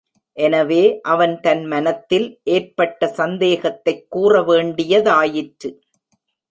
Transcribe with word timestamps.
எனவே 0.37 0.99
அவன் 1.01 1.39
தன் 1.39 1.65
மனத்தில் 1.65 2.39
ஏற்பட்ட 2.43 3.07
சந்தேகத்தைக் 3.07 4.05
கூற 4.09 4.41
வேண்டியதாயிற்று. 4.41 5.69